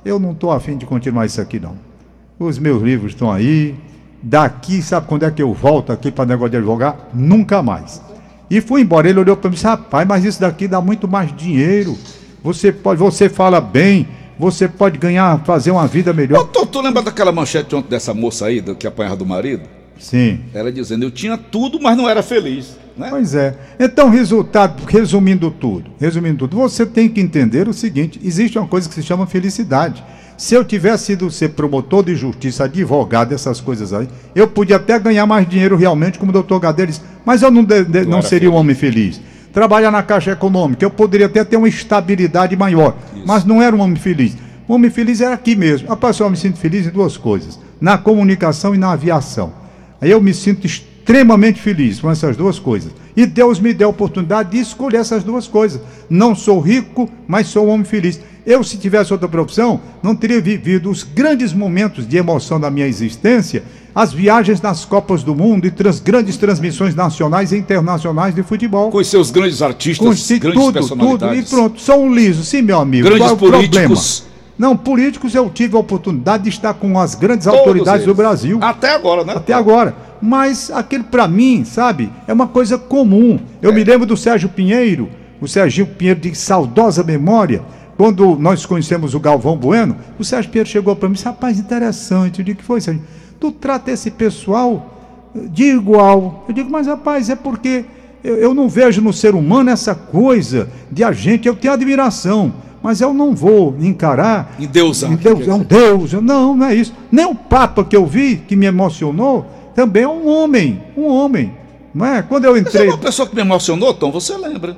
[0.05, 1.77] eu não estou afim de continuar isso aqui não.
[2.41, 3.77] Os meus livros estão aí.
[4.21, 7.09] Daqui, sabe quando é que eu volto aqui para negócio de advogar?
[7.15, 8.03] Nunca mais.
[8.51, 9.09] E fui embora.
[9.09, 11.97] Ele olhou para mim e disse, rapaz, mas isso daqui dá muito mais dinheiro.
[12.43, 16.49] Você pode, você fala bem, você pode ganhar, fazer uma vida melhor.
[16.49, 19.82] Tu lembra daquela manchete ontem dessa moça aí, que apanhava do marido?
[19.99, 20.41] Sim.
[20.53, 22.77] Ela dizendo, eu tinha tudo, mas não era feliz.
[22.97, 23.09] Né?
[23.11, 23.55] Pois é.
[23.81, 28.89] Então, resultado, resumindo tudo, resumindo tudo, você tem que entender o seguinte: existe uma coisa
[28.89, 30.05] que se chama felicidade.
[30.37, 34.99] Se eu tivesse sido ser promotor de justiça, advogado, essas coisas aí, eu podia até
[34.99, 38.19] ganhar mais dinheiro realmente, como o doutor Gadeira disse, mas eu não, de- de- não
[38.19, 38.61] era seria um feliz.
[38.61, 39.21] homem feliz.
[39.53, 43.81] Trabalhar na Caixa Econômica, eu poderia até ter uma estabilidade maior, mas não era um
[43.81, 44.37] homem feliz.
[44.67, 45.89] O homem feliz era aqui mesmo.
[45.89, 49.53] Rapaz, eu me sinto feliz em duas coisas: na comunicação e na aviação.
[50.03, 52.91] Aí eu me sinto extremamente feliz com essas duas coisas.
[53.17, 55.81] E Deus me deu a oportunidade de escolher essas duas coisas.
[56.11, 58.21] Não sou rico, mas sou um homem feliz.
[58.45, 62.87] Eu, se tivesse outra profissão, não teria vivido os grandes momentos de emoção da minha
[62.88, 63.62] existência,
[63.95, 68.91] as viagens nas Copas do Mundo e trans, grandes transmissões nacionais e internacionais de futebol.
[68.91, 71.47] Com os seus grandes artistas, Consti- grandes tudo, tudo, personalidades.
[71.47, 73.05] e pronto, sou um liso, sim, meu amigo.
[73.05, 73.95] Grandes Qual é o problema?
[74.62, 78.16] Não, políticos eu tive a oportunidade de estar com as grandes Todos autoridades do eles.
[78.16, 78.59] Brasil.
[78.62, 79.33] Até agora, né?
[79.35, 79.92] Até agora.
[80.22, 83.40] Mas aquele para mim, sabe, é uma coisa comum.
[83.61, 85.09] Eu me lembro do Sérgio Pinheiro,
[85.40, 87.61] o Serginho Pinheiro de saudosa memória,
[87.96, 91.59] quando nós conhecemos o Galvão Bueno, o Sérgio Pinheiro chegou para mim e disse, rapaz,
[91.59, 92.38] interessante.
[92.38, 93.03] Eu digo, que foi, Sérgio?
[93.40, 96.44] Tu trata esse pessoal de igual.
[96.46, 97.85] Eu digo, mas rapaz, é porque
[98.22, 102.55] eu, eu não vejo no ser humano essa coisa de a gente, eu tenho admiração,
[102.83, 106.12] mas eu não vou encarar Endeusar, em Deus, é um Deus.
[106.12, 106.92] Eu- Não, não é isso.
[107.11, 110.83] Nem o Papa que eu vi, que me emocionou, também é um homem.
[110.97, 111.53] Um homem.
[111.95, 112.23] Não é?
[112.23, 112.88] Quando eu Mas é entrei.
[112.88, 114.77] uma pessoa que me emocionou, Tom, você lembra?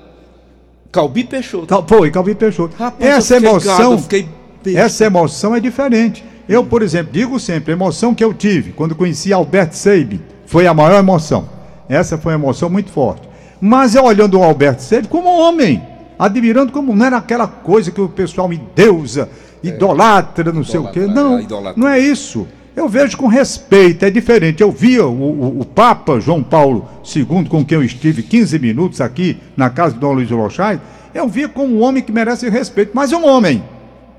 [0.92, 1.66] Calbi Peixoto.
[1.66, 2.76] Cal- Foi, Calvin Peixoto.
[2.76, 3.96] Rapaz, essa emoção.
[3.96, 4.28] gado,
[4.76, 6.24] essa emoção é diferente.
[6.48, 10.66] Eu, por exemplo, digo sempre, a emoção que eu tive quando conheci Albert Seib foi
[10.66, 11.48] a maior emoção.
[11.88, 13.22] Essa foi uma emoção muito forte.
[13.60, 15.82] Mas eu olhando o Albert Seib como um homem,
[16.18, 19.28] admirando como não era aquela coisa que o pessoal me deusa,
[19.62, 21.00] idolatra, não sei o quê.
[21.00, 21.80] idolatra, Não, é, idolatra.
[21.80, 22.46] não é isso.
[22.76, 24.60] Eu vejo com respeito, é diferente.
[24.62, 29.00] Eu via o, o- o Papa João Paulo II, com quem eu estive 15 minutos
[29.00, 30.80] aqui na casa de Dom Luiz Lochai,
[31.14, 33.62] eu via como um homem que merece respeito, mas é um homem.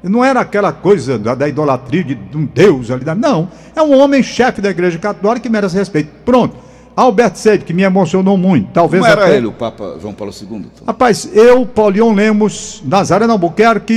[0.02, 3.04] Não era aquela coisa da, da idolatria de, de um Deus ali.
[3.04, 3.50] da- Não.
[3.76, 6.10] É um homem chefe da Igreja Católica que merece respeito.
[6.24, 6.56] Pronto.
[6.96, 8.70] Albert Seib, que me emocionou muito.
[8.72, 10.48] Talvez Como era até- ele, o Papa João Paulo II?
[10.80, 10.86] Tom?
[10.88, 13.94] Rapaz, eu, Paulion Lemos, Nazaré Albuquerque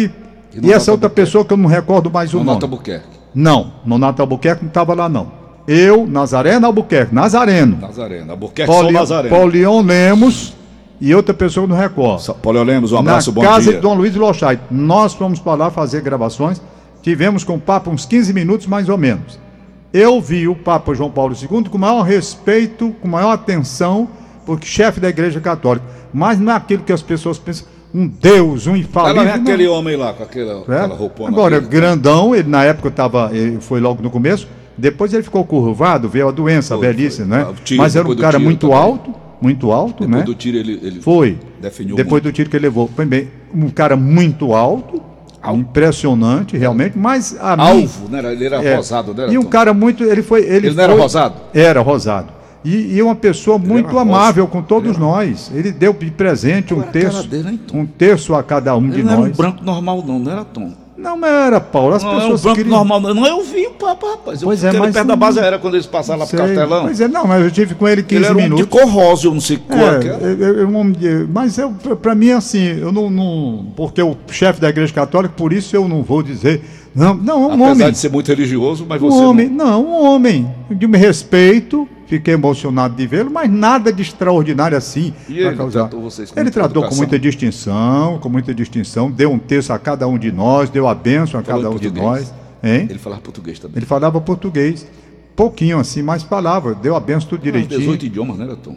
[0.53, 1.15] E e, Nonato essa outra Albuquerque?
[1.31, 2.73] pessoa que eu não recordo mais o Nonato nome.
[2.75, 3.07] Albuquerque.
[3.35, 5.31] Não, Nonato Albuquerque não estava lá não.
[5.69, 7.79] Eu, Nazareno Albuquerque, Nazareno.
[7.81, 8.31] Nazareno.
[8.33, 9.37] Albuquerque só Pauli- Nazareno.
[9.37, 10.55] Paulion Lemos
[11.01, 12.21] e outra pessoa que eu não recordo.
[12.23, 13.75] Sa- Paulo Lemos, um Na abraço, bom casa dia.
[13.75, 14.61] de Dom Luiz Lochait.
[14.71, 16.61] Nós fomos para lá fazer gravações.
[17.03, 19.39] Tivemos com o Papa uns 15 minutos mais ou menos.
[19.93, 24.09] Eu vi o Papa João Paulo II com maior respeito, com maior atenção,
[24.45, 25.87] porque chefe da Igreja Católica.
[26.13, 29.23] Mas não é aquilo que as pessoas pensam, um Deus, um infalível.
[29.23, 29.43] Ela é não.
[29.43, 30.77] aquele homem lá, com aquela, É?
[30.81, 31.31] aquela roupona.
[31.31, 34.47] Agora, grandão, ele na época tava, ele foi logo no começo,
[34.77, 37.27] depois ele ficou curvado, veio a doença, Foi, a velhice, foi.
[37.27, 37.47] né?
[37.49, 38.77] Ah, tiro, Mas era um depois cara muito também.
[38.83, 40.23] alto, muito alto, Depois né?
[40.23, 41.39] do tiro ele, ele Foi.
[41.61, 42.25] definiu Depois muito.
[42.25, 42.91] do tiro que ele levou.
[42.95, 45.01] Foi bem, um cara muito alto,
[45.55, 48.33] impressionante, realmente, mas a mim- Alvo, né?
[48.33, 49.29] Ele era é, rosado, né?
[49.31, 51.35] E um cara muito, ele foi, ele, Ele não era foi- rosado?
[51.55, 52.33] Era rosado.
[52.65, 54.03] E, e uma pessoa muito era rosa.
[54.11, 55.51] amável com todos nós.
[55.55, 59.03] Ele deu de presente um Qual terço, dele, um terço a cada um de Ele
[59.05, 59.37] não era um nós.
[59.37, 60.73] branco normal, não, não era Tom.
[60.99, 61.95] Não era, Paulo.
[61.95, 62.77] As Não um pessoas branco queriam...
[62.77, 63.25] normal, não.
[63.25, 64.43] Eu vi o Papa, rapaz.
[64.43, 66.37] Eu Pois é, fiquei ali mas perto da base era quando eles passaram lá pro.
[66.37, 66.83] Castelão.
[66.85, 68.65] Pois é, não, mas eu tive com ele 15 ele era um minutos.
[68.65, 71.71] de cor rosa, eu não sei cor É, eu- eu- eu não- eu- mas eu,
[72.03, 75.87] pra mim, assim, eu não, não- Porque o chefe da Igreja Católica, por isso eu
[75.87, 76.63] não vou dizer.
[76.95, 77.91] Não, não, um Apesar homem.
[77.93, 79.83] de ser muito religioso, mas Um você homem, não...
[79.83, 85.13] não, um homem de me respeito, fiquei emocionado de vê-lo, mas nada de extraordinário assim.
[85.29, 85.81] E ele causar.
[85.83, 86.97] tratou vocês com Ele muita tratou com educação?
[86.99, 90.95] muita distinção, com muita distinção, deu um terço a cada um de nós, deu a
[90.95, 92.33] bênção a Falou cada um de nós.
[92.63, 92.87] Hein?
[92.91, 93.77] Ele falava português também.
[93.77, 94.87] Ele falava português,
[95.37, 97.79] pouquinho assim, mas falava, deu a benção tudo direitinho.
[97.81, 98.75] 18 idiomas, né, Tom?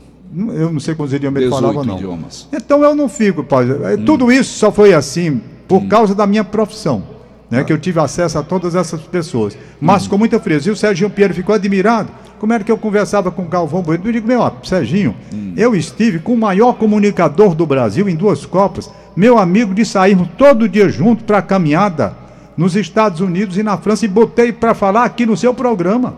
[0.54, 1.98] Eu não sei quantos idiomas ele 18 falava, não.
[1.98, 2.48] idiomas.
[2.54, 3.66] Então eu não fico, pai.
[3.94, 7.04] É, Tudo isso só foi assim por causa da minha profissão.
[7.52, 9.58] Né, Que eu tive acesso a todas essas pessoas.
[9.80, 10.70] Mas com muita frieza.
[10.70, 12.10] E o Serginho Pinheiro ficou admirado.
[12.40, 14.04] Como era que eu conversava com o Galvão Bueno?
[14.06, 15.14] Eu digo, meu, ó, Serginho,
[15.56, 20.28] eu estive com o maior comunicador do Brasil em duas Copas, meu amigo de sairmos
[20.38, 22.16] todo dia junto para a caminhada
[22.58, 26.16] nos Estados Unidos e na França e botei para falar aqui no seu programa.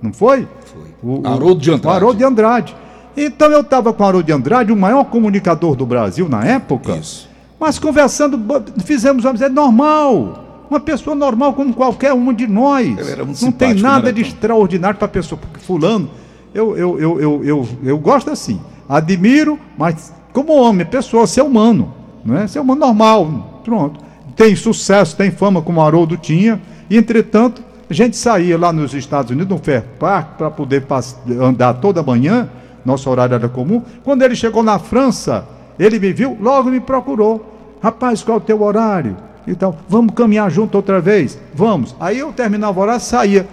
[0.00, 0.48] Não foi?
[0.64, 1.20] Foi.
[1.24, 1.86] Haroldo de Andrade.
[1.86, 2.76] O Haroldo de Andrade.
[3.16, 6.96] Então eu estava com o Haroldo de Andrade, o maior comunicador do Brasil na época.
[6.96, 7.28] Isso.
[7.58, 8.38] Mas conversando,
[8.84, 10.45] fizemos, vamos dizer, normal.
[10.68, 12.88] Uma pessoa normal como qualquer uma de nós.
[13.18, 15.40] Muito Não tem nada de extraordinário para a pessoa.
[15.40, 16.10] Porque fulano,
[16.52, 18.60] eu, eu, eu, eu, eu, eu gosto assim.
[18.88, 21.92] Admiro, mas como homem, pessoa, ser humano.
[22.24, 22.46] Não é?
[22.46, 23.62] Ser humano normal.
[23.64, 24.00] Pronto.
[24.34, 26.60] Tem sucesso, tem fama como o Haroldo tinha.
[26.90, 30.84] E, entretanto, a gente saía lá nos Estados Unidos, no Fair Park, para poder
[31.40, 32.48] andar toda manhã.
[32.84, 33.82] Nosso horário era comum.
[34.04, 35.46] Quando ele chegou na França,
[35.78, 37.54] ele me viu, logo me procurou.
[37.82, 39.16] Rapaz, qual é o teu horário?
[39.46, 41.38] Então, vamos caminhar junto outra vez?
[41.54, 41.94] Vamos.
[42.00, 43.46] Aí eu terminava o horário, saía.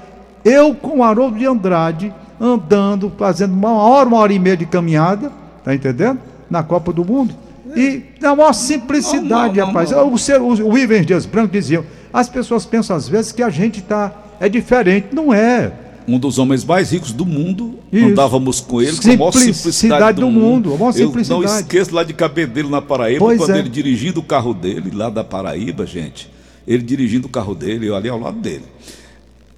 [0.43, 4.65] Eu com o Haroldo de Andrade, andando, fazendo uma hora, uma hora e meia de
[4.65, 5.31] caminhada,
[5.63, 6.19] tá entendendo?
[6.49, 7.33] Na Copa do Mundo.
[7.75, 9.91] E na maior simplicidade, Normal, rapaz.
[9.91, 10.13] normal.
[10.13, 13.49] O, seu- o, o Ivens Dias Branco dizia, as pessoas pensam às vezes que a
[13.49, 15.07] gente tá, é diferente.
[15.11, 15.71] Não é.
[16.07, 17.79] Um dos homens mais ricos do mundo.
[17.91, 18.07] Isso.
[18.07, 21.41] Andávamos com ele com a maior Simplicidade simplicidade do mundo, a maior Eu simplicidade.
[21.45, 23.59] não esqueço lá de Cabedelo, na Paraíba, Pois quando é.
[23.59, 26.29] ele dirigindo o carro dele, lá da Paraíba, gente.
[26.67, 28.65] Ele dirigindo o carro dele, eu ali ao lado dele.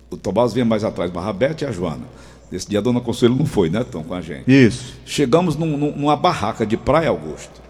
[0.09, 2.03] O Tomás vinha mais atrás, Beth e a Joana.
[2.51, 4.43] Esse dia a dona Consuelo não foi, né, Tom, com a gente.
[4.47, 4.93] Isso.
[5.05, 7.61] Chegamos num- numa barraca de praia, Augusto.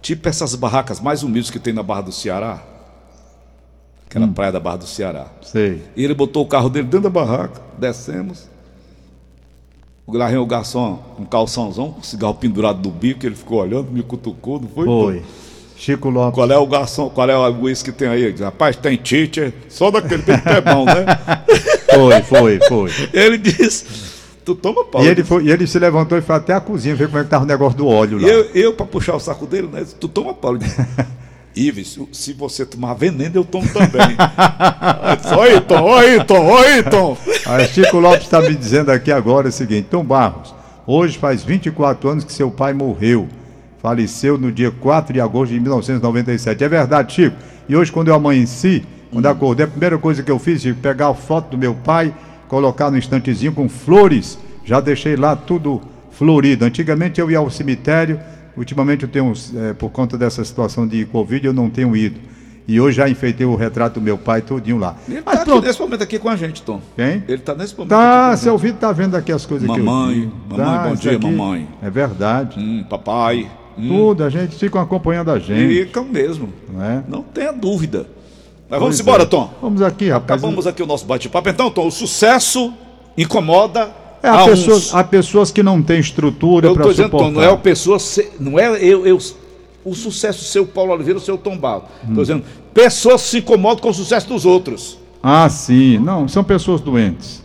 [0.00, 2.62] Tipo essas barracas mais humildes que tem na Barra do Ceará.
[4.14, 5.26] Aquela praia da Barra do Ceará.
[5.42, 5.82] Sei.
[5.96, 8.48] E ele botou o carro dele dentro da barraca, descemos.
[10.06, 13.90] O lá vem o garçom, um calçãozão, com cigarro pendurado do bico, ele ficou olhando,
[13.90, 14.84] me cutucou, não foi?
[14.84, 15.22] Foi.
[15.76, 16.34] Chico Lopes.
[16.34, 18.22] Qual é o garçom, qual é o uísque que tem aí?
[18.22, 21.04] Ele diz, Rapaz, tem teacher, só daquele tempo que é bom, né?
[21.94, 22.90] Foi, foi, foi.
[23.12, 23.86] ele disse,
[24.44, 25.04] tu toma pau.
[25.04, 27.22] E ele, foi, e ele se levantou e foi até a cozinha ver como é
[27.22, 28.26] que tava o negócio do óleo lá.
[28.26, 29.86] Eu, eu para puxar o saco dele, né?
[30.00, 30.58] Tu toma pau.
[31.56, 34.16] Ives, se você tomar veneno, eu tomo também.
[35.38, 37.16] Oi, Tom, oi, Tom, oi, Tom.
[37.46, 40.54] Aí Chico Lopes está me dizendo aqui agora o seguinte: Tom Barros,
[40.86, 43.28] hoje faz 24 anos que seu pai morreu.
[43.80, 46.64] Faleceu no dia 4 de agosto de 1997.
[46.64, 47.36] É verdade, Chico.
[47.68, 51.06] E hoje, quando eu amanheci, Quando acordei, a primeira coisa que eu fiz foi pegar
[51.06, 52.12] a foto do meu pai,
[52.48, 54.36] colocar no estantezinho com flores.
[54.64, 56.64] Já deixei lá tudo florido.
[56.64, 58.18] Antigamente eu ia ao cemitério,
[58.56, 62.18] ultimamente eu tenho, eh, por conta dessa situação de Covid, eu não tenho ido.
[62.66, 64.96] E hoje já enfeitei o retrato do meu pai todinho lá.
[65.06, 65.66] Ele está pronto.
[65.66, 66.80] nesse momento aqui com a gente, Tom.
[66.96, 67.22] Quem?
[67.28, 68.40] Ele está nesse momento Tá, aqui.
[68.40, 71.68] seu Vitor tá vendo aqui as coisas que eu Mamãe, mamãe, bom dia, mamãe.
[71.82, 72.58] É verdade.
[72.58, 73.50] Hum, papai.
[73.76, 75.84] Hum, Tudo, a gente fica acompanhando a gente.
[75.84, 76.48] ficam mesmo.
[76.72, 77.04] Não é?
[77.06, 78.06] Não tenha dúvida.
[78.70, 79.02] Mas Pois vamos é.
[79.02, 79.52] embora, Tom.
[79.60, 80.40] Vamos aqui, rapaz.
[80.42, 81.48] Acabamos aqui o nosso bate-papo.
[81.50, 82.72] Então, Tom, o sucesso
[83.18, 83.90] incomoda
[84.24, 84.50] É, há, uns.
[84.50, 87.26] pessoas, há pessoas que não têm estrutura para dizendo, suportar.
[87.26, 87.98] Tom, não é o pessoa,
[88.40, 89.18] não é eu, eu-
[89.84, 91.84] o sucesso seu Paulo Oliveira, o seu Tom Barro.
[92.00, 92.20] Estou Hum.
[92.22, 94.98] dizendo, pessoas se incomodam com o sucesso dos outros.
[95.22, 95.98] Ah, sim.
[95.98, 97.42] Não, são pessoas doentes.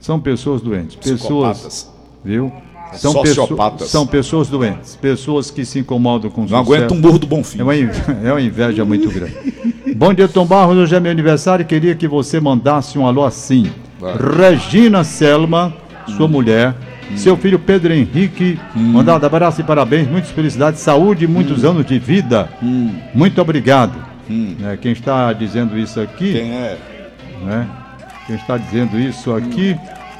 [0.00, 0.96] São pessoas doentes.
[0.96, 1.90] Pessoas,
[2.24, 2.52] viu?
[2.94, 3.72] São, Sociopatas.
[3.78, 4.96] pessoas, são pessoas doentes.
[4.96, 6.72] Pessoas que se incomodam com o Não sucesso.
[6.72, 7.60] aguenta um burro do bom fim.
[7.60, 9.34] É uma, inve- é uma inveja muito grande.
[9.96, 10.76] Bom dia, Tom Barros.
[10.76, 13.70] Hoje é meu aniversário e queria que você mandasse um alô assim.
[14.38, 15.74] Regina Selma,
[16.08, 16.74] sua mulher.
[17.16, 18.58] Seu filho Pedro Henrique.
[18.74, 20.08] Mandado abraço e parabéns.
[20.08, 22.48] Muitas felicidades, saúde e muitos anos de vida.
[23.14, 23.94] Muito obrigado.
[24.64, 26.32] É, quem está dizendo isso aqui.
[26.32, 26.78] Quem é?
[27.44, 27.68] né?
[28.26, 29.76] Quem está dizendo isso aqui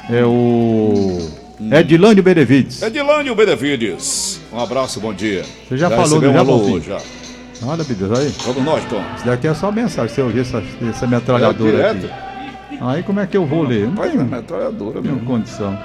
[0.09, 1.19] é o
[1.71, 2.81] Edilânio Benevides.
[2.81, 4.39] Edilânio Benevides.
[4.53, 5.43] Um abraço, bom dia.
[5.67, 6.75] Você já falou, já, alô Valtinho?
[6.77, 6.97] hoje, já.
[7.63, 8.33] Olha, meu Deus, aí.
[8.45, 9.01] Vamos nós, Tom.
[9.15, 10.13] Isso daqui é só mensagem.
[10.13, 12.09] Se eu ouvir essa, essa metralhadora É aqui.
[12.79, 13.87] Aí como é que eu vou ler?
[13.87, 15.25] Não Vai tenho, na metralhadora, tenho meu.
[15.25, 15.77] condição.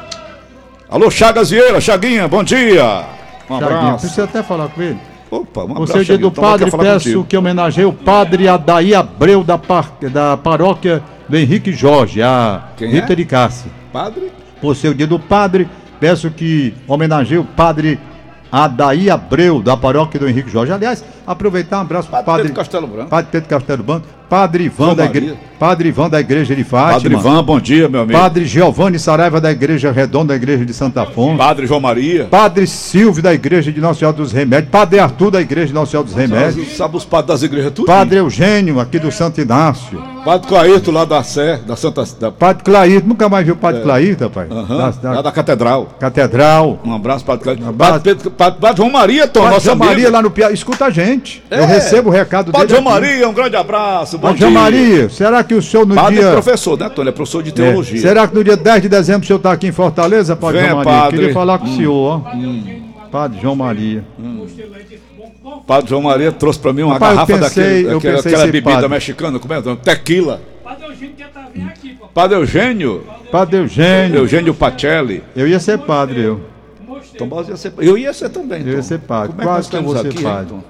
[0.91, 3.05] Alô, Chagas Vieira, Chaguinha, bom dia.
[3.49, 4.01] Um Chaguinha, abraço.
[4.01, 4.99] precisa até falar com ele.
[5.31, 7.25] Opa, um O abraço, seu dia do quer padre, peço contigo.
[7.25, 12.91] que homenageie o padre Adaí Abreu da, par- da paróquia do Henrique Jorge, a Quem
[12.91, 13.17] Rita é?
[13.17, 13.71] de Cássia.
[13.91, 14.31] Padre?
[14.61, 15.67] Por seu dia do padre,
[15.99, 17.99] peço que homenageie o padre
[18.51, 20.71] Adaí Abreu, da paróquia do Henrique Jorge.
[20.71, 23.09] Aliás, aproveitar um abraço para o Padre padre, Pedro Castelo Branco.
[23.09, 25.35] padre Pedro Castelo Branco, padre Ivan, da igre...
[25.59, 28.19] Padre Ivan da igreja de Fátima, Padre Ivan, bom dia, meu amigo.
[28.19, 32.25] padre Giovanni Saraiva da igreja Redonda da igreja de Santa Afonso, Padre João Maria.
[32.31, 35.91] padre Silvio da igreja de Nossa Senhora dos Remédios, padre Arthur da igreja de Nossa
[35.93, 37.87] Senhora dos Remédios, Sabe, sabe os padres das igrejas tudo?
[37.87, 42.05] padre Eugênio aqui do Santo Inácio, Padre Clairto lá da Sé, da Santa...
[42.19, 44.49] Da, padre Clair, nunca mais viu o padre Clair, rapaz?
[44.51, 44.55] É.
[44.55, 45.89] Aham, Da- da lá da Catedral.
[45.99, 46.81] Catedral.
[46.85, 47.69] Um abraço, Padre Clairto.
[47.69, 47.93] abraço.
[47.95, 49.91] Padre, Pedro, padre, padre João Maria, Tom, Padre nosso João amigo.
[49.91, 51.43] Maria lá no Piauí, escuta a gente.
[51.51, 51.67] Eu É.
[51.67, 52.81] recebo o recado Padre dele.
[52.81, 53.05] João aqui.
[53.09, 54.49] Maria, um grande abraço, bom Padre dia.
[54.51, 56.29] João Maria, será que o senhor no Padre dia.
[56.29, 56.91] é professor, né?
[56.97, 58.01] Ele é professor de É, teologia.
[58.01, 60.71] será que no dia 10 de dezembro o senhor está aqui em Fortaleza, Padre Venha,
[60.71, 61.01] João Maria?
[61.03, 61.19] padre.
[61.19, 61.77] Queria falar com o Hum.
[61.77, 63.09] senhor, ó.
[63.11, 64.05] Padre João Maria.
[65.67, 68.33] Padre João Maria trouxe pra mim uma Rapaz, eu garrafa pensei- daquele, eu daquela, pensei
[68.33, 68.89] aquela bebida padre.
[68.89, 69.59] mexicana, como é?
[69.59, 69.77] o?
[69.77, 70.41] Tequila.
[70.65, 72.07] Padre Eugênio quer tá vir aqui, pô.
[72.09, 73.03] Padre Eugênio.
[73.31, 74.17] Padre Eugênio.
[74.19, 75.23] Eugênio Pacelli.
[75.37, 76.41] Eu ia ser padre, eu.
[77.19, 77.73] Tom Barros ia ser...
[77.79, 79.29] Eu ia ser também, Eu ia ser padre.
[79.31, 80.47] Como é que nós Quase que eu estamos vou ser aqui, padre.
[80.49, 80.63] Tom?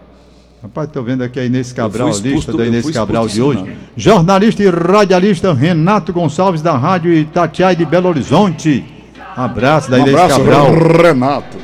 [0.62, 3.64] Rapaz, tô vendo aqui a Inês Cabral, expulso lista do- da Inês Cabral de hoje.
[3.96, 8.84] Jornalista e radialista Renato Gonçalves da Rádio Itatiaia de Belo Horizonte.
[9.36, 10.66] Abraço da Um Inês abraço, Cabral.
[11.02, 11.56] Renato.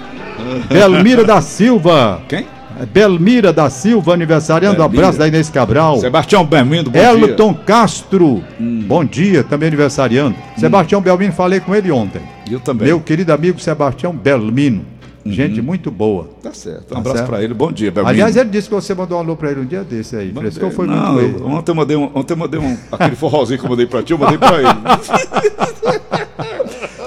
[0.68, 2.20] Belmira da Silva.
[2.28, 2.46] Quem?
[2.92, 4.78] Belmira da Silva, aniversariando.
[4.78, 5.02] Belmira.
[5.02, 5.98] Abraço da Inês Cabral.
[6.00, 8.42] Sebastião Bem-vindo, bom Elton Castro.
[8.58, 10.34] Bom dia, também aniversariando.
[10.56, 12.20] Sebastião Belmino, falei com ele ontem.
[12.44, 12.56] dia.
[12.56, 12.88] Eu também.
[12.88, 14.84] Meu querido amigo Sebastião Belmino.
[15.26, 16.28] Gente muito boa.
[16.42, 16.92] Tá certo.
[16.92, 17.28] Um Tá abraço certo.
[17.31, 17.52] pra ele.
[17.54, 18.11] Bom dia, Belmino.
[18.11, 20.33] Aliás, ele disse que você mandou um alô pra ele um dia desse aí.
[20.33, 23.59] Frescou foi não, muito eu- ontem eu mandei um, ontem eu mandei um aquele forrozinho
[23.59, 24.68] que eu mandei pra ti, eu mandei pra ele.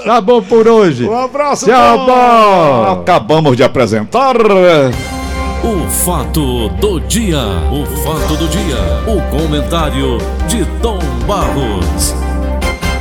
[0.03, 1.07] Tá bom por hoje.
[1.07, 3.01] Um abraço, Tchau, bom.
[3.01, 4.35] Acabamos de apresentar
[5.63, 7.37] O fato do dia.
[7.71, 8.77] O fato do dia.
[9.07, 10.97] O comentário de Tom
[11.27, 12.15] Barros.